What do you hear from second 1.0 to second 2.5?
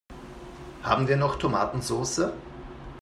wir noch Tomatensoße?